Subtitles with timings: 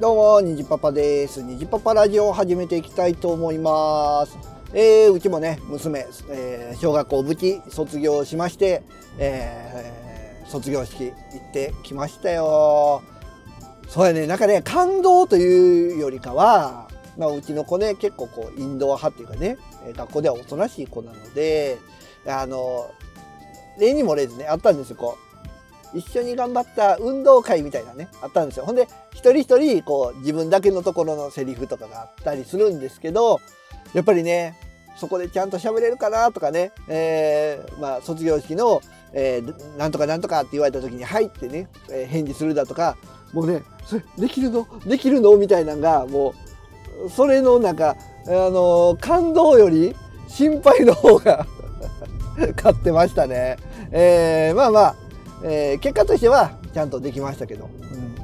[0.00, 1.42] どうも、にじパパです。
[1.42, 4.36] にじパパラジオを始めていきたいと思います。
[4.72, 8.82] えー、うちもね、娘、えー、小学校無事卒業しまして、
[9.18, 13.02] えー、卒業式行ってきましたよ。
[13.88, 19.56] そうやね、なんかね、感動というよりかは、まあ、うちの子ね、結構こう、インドア派っていうかね、
[19.96, 21.78] 学校ではおとなしい子なので、
[22.26, 22.90] あの、
[23.78, 25.33] 例にも例ずね、あったんですよ、こう。
[25.94, 33.40] 一緒に頑張った運動会みたいなねあったんですよほんで一人一人こう自分だけのところのセリフとかがあったりするんですけど
[33.92, 34.58] やっぱりね
[34.96, 38.80] そこでちゃんと喋れるかなとかね、えー、まあ、卒業式の、
[39.12, 42.96] えー、なんとかなんとかって言われた時に「はい」ってね、えー、返事するだとか
[43.32, 44.66] もうねそれできるの？
[44.86, 46.34] できるのみたいなのがも
[47.04, 49.96] うそれのなんか、あの感動より
[50.28, 51.44] 心配の方が
[52.56, 53.56] 勝ってましたね。
[53.90, 54.96] えー、まあまあ
[55.44, 58.14] えー、結果としてはちゃんとできましたけど、うん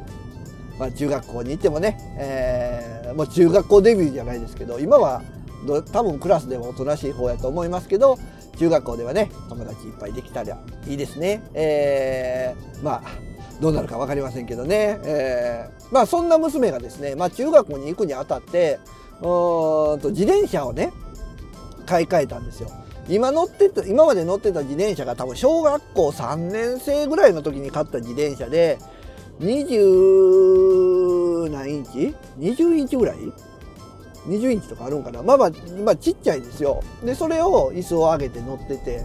[0.79, 5.23] まあ、中学校に行ってもね、えー、もう中学校デビューじゃないですけど今は
[5.93, 8.19] 多分クラスでもおとなしい方やと思いますけど
[8.59, 11.43] 中学校ではね友達いっぱいできたらいいですね。
[11.55, 18.79] えー、まあどうなるか分かりませんけどね、えー、まあそんな娘がですね、まあ、中学校に行くにあたって
[19.17, 19.21] う
[19.97, 20.93] んと自転車をね
[21.85, 22.71] 買い替えたんですよ。
[23.09, 28.79] 今乗ってた今まで乗ってた自転車が多分小学校3年生ぐらいの時に買った自転車で
[29.41, 33.17] 20何インチ ?20 インチぐらい
[34.27, 35.23] ？20インチとかあるんかな？
[35.23, 35.51] まあまあ、
[35.85, 36.83] まあ、ちっちゃいですよ。
[37.05, 39.05] でそれを椅子を上げて乗ってて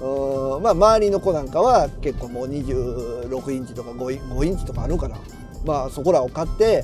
[0.00, 5.18] うんまあ周りの子なんかは結構もう26インチとか 5, 5インチとかあるかな。
[5.64, 6.82] まあそこらを買って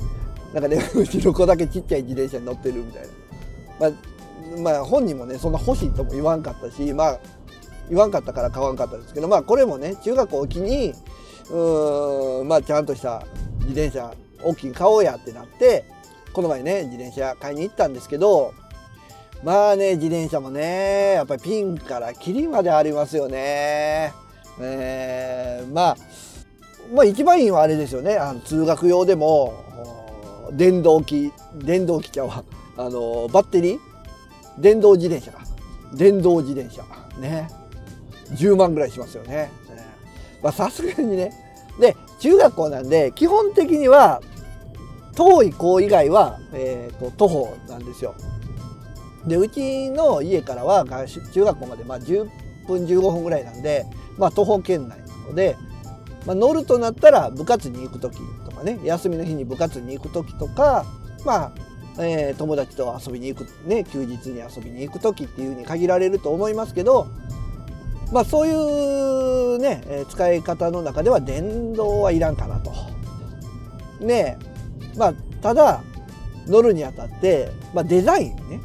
[0.53, 3.09] なんかね うちの子だけちっちゃい自転車に乗ってるみたいな、
[3.79, 3.91] まあ、
[4.61, 7.19] まあ本人もねそんな欲しいとも言わんかったしまあ
[7.89, 10.93] 言わんかったから買わんかったですけどまあこれもね中学校を機に
[11.49, 13.25] うんまあちゃんとした
[13.61, 14.13] 自転車
[14.43, 15.85] 大きい買おうやってなって
[16.33, 18.53] この前ね自転車買いに行ったんですけど
[19.43, 24.13] まあね自転車もねやっぱりピンからキリまでありますよね。
[24.59, 25.97] えー、まあ
[26.93, 29.53] まあ一番いいのはあれですよねあの通学用でも
[30.51, 32.43] 電動機電動機ちゃうわ
[32.77, 33.90] あのバッテリー
[34.57, 35.43] 電動自転車か
[35.93, 36.83] 電動自転車。
[37.19, 37.49] ね。
[38.31, 39.51] 10万ぐらいしますよね。
[40.41, 41.31] まあさすがにね。
[41.79, 44.21] で中学校なんで基本的には
[45.15, 48.15] 遠い校以外は、えーと、徒歩なんですよ。
[49.25, 52.27] でうちの家からは中学校までまあ10
[52.67, 53.85] 分15分ぐらいなんで、
[54.17, 55.57] まあ、徒歩圏内なので、
[56.25, 60.85] まあ、乗るとなったら部活に行く時とかね休みの日に部活に行く時とか
[61.23, 61.51] まあ
[61.99, 67.07] えー、友達と遊びに行くね休日に遊びに行く時っていうに限られると思いますけど
[68.11, 72.71] まあそういうね、え使い方の中では電動はいらんかなと。
[74.01, 74.37] ね
[74.97, 75.81] まあただ
[76.47, 78.59] 乗るにあたって、まあ、デザインね。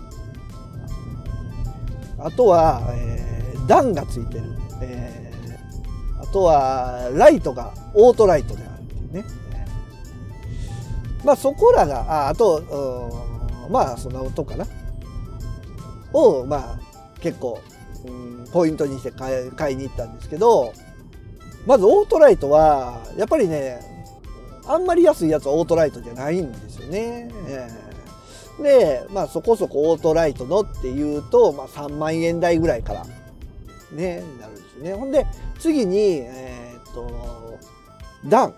[2.19, 4.45] あとは、えー、段がついてる、
[4.81, 9.25] えー、あとはライトがオートライトであるっていうね。
[11.27, 12.63] まあそこらがああと
[13.69, 14.65] まあそんな音かな
[16.13, 16.81] をまあ
[17.21, 17.61] 結構、
[18.07, 20.73] うん、ポイントにして買い買いに行ったんですけど
[21.67, 23.81] まずオートライトはやっぱりね
[24.69, 27.29] あんまり安いやつはオートライトじゃないんですよね。
[28.63, 33.05] でまあそこそこオートライトのっていうと、まあ、3万円台ぐらいから
[33.93, 34.95] ねなるんですよね。
[34.95, 35.27] ほんで
[35.59, 37.59] 次にえー、っと
[38.27, 38.55] 段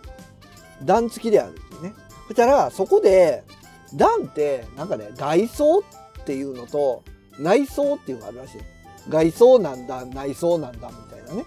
[0.85, 2.08] 段付きであるんですね。
[2.29, 3.43] そしたらそこで
[3.95, 5.83] 段ってなんかね外装っ
[6.27, 7.03] ていうのと
[7.39, 8.61] 内装っていうのがあるらしい。
[9.09, 11.47] 外装なんだ内装なんだみたいなね。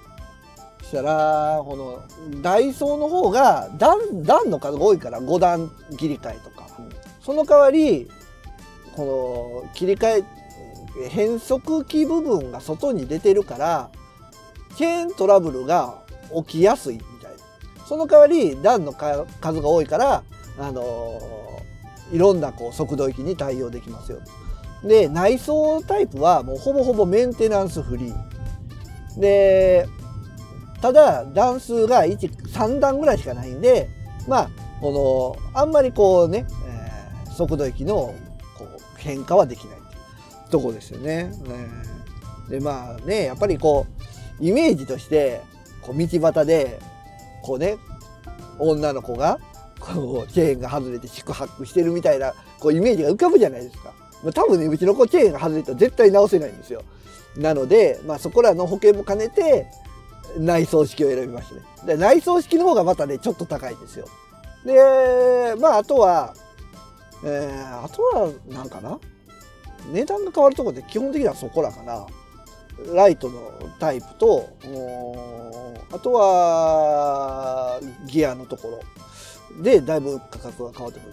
[0.80, 6.68] そしたらこの外装の方が段段の数が多いから5段切り替えとか。
[7.22, 8.10] その代わり
[8.96, 13.92] この切り替え変速機部分が外に出てるから
[14.76, 16.02] チェーントラブルが
[16.48, 17.86] 起きやすいみたいな。
[17.86, 20.24] その代わり段の数が多いから
[20.62, 21.20] あの
[22.12, 24.20] いろんなこう速度域に対応できますよ。
[24.84, 29.20] で内装タイプはもうほぼほぼメンテナンスフリー。
[29.20, 29.88] で
[30.82, 33.90] ただ段数が13段ぐらいしかないんで
[34.28, 34.50] まあ
[34.80, 36.46] このあんまりこうね、
[37.26, 38.16] えー、速度域の
[38.58, 39.78] こう変化はできない
[40.50, 41.32] とこですよね。
[42.50, 43.88] でまあねやっぱりこ
[44.40, 45.42] うイメージとして
[45.82, 46.80] こう道端で
[47.44, 47.78] こうね
[48.60, 49.40] 女の子が
[49.82, 53.94] こうチェーンが外れて四苦八苦してるみたいなこうイメージが浮かぶじゃないですか。
[54.34, 56.84] 多分ねうちの子チェーンが外れたら絶対直せないんですよ。
[57.36, 59.66] なので、まあ、そこらの保険も兼ねて
[60.38, 61.62] 内装式を選びましたね。
[61.88, 64.06] で内装式の方がまたねちょっと高いんですよ。
[64.66, 66.36] でまああとは
[67.24, 69.00] えー、あとは何かな？
[69.92, 72.06] 値段が変わるところで基本的にはそこらかな
[72.94, 74.50] ライトのタイプと
[75.92, 78.80] あとはギアのところ
[79.62, 81.08] でだいぶ価格が変わってく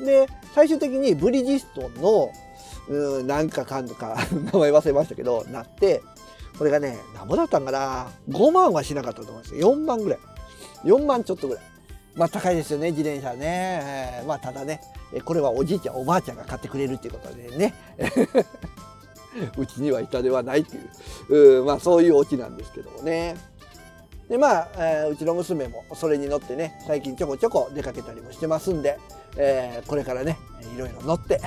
[0.00, 0.04] る。
[0.04, 2.32] で最終的にブリヂストンの
[2.88, 4.16] うんなんかかんとか
[4.52, 6.02] 名前忘れましたけどなって
[6.58, 10.18] これがね何ぼだったんかな？5万はしなかったと思います4万ぐらい。
[10.84, 11.64] 4万ちょっとぐらい。
[12.14, 14.82] まあ高いですよね自転車ね、えー、まあただね
[15.24, 17.74] これはおじいちゃんおばあちゃんが買ってくれるっていうことでね。
[19.56, 20.80] うちには板ではないってい
[21.30, 21.60] う。
[21.60, 23.34] うまあそういうオチなんですけどもね。
[24.32, 28.98] でまあ、えー、うちの娘もそれに乗ってね最近ちょこちょこ出かけたりもしてますんで、
[29.36, 30.38] えー、これからね
[30.74, 31.38] いろいろ乗って、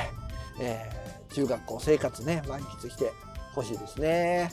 [0.61, 3.11] えー、中学校生活ね満喫して
[3.55, 4.51] ほしいですね。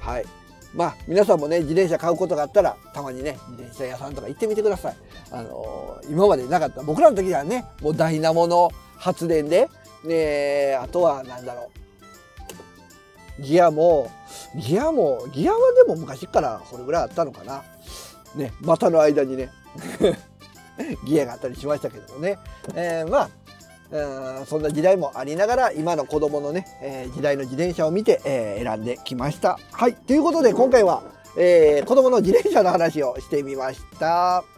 [0.00, 0.24] はい
[0.72, 4.96] まあ皆さんもね自転車買うことがあったらたまにね自転車屋さんとか行ってみてください。
[5.30, 9.68] あのー、今までなかった僕らの時はねもうダイナモの発電で、
[10.02, 11.83] ね、あとは何だろう
[13.40, 14.10] ギアも
[14.56, 17.62] ギアもギアはでも昔からこれぐらいあったのかな。
[18.36, 19.50] ね股の間にね
[21.06, 22.38] ギアがあったりしましたけどもね、
[22.74, 23.28] えー、ま
[23.92, 29.58] あそんな時代もありながら今の子供のね、えー、時代の自転車を見て、えー、選んできました。
[29.72, 31.02] はいということで今回は、
[31.36, 34.53] えー、子供の自転車の話をしてみました。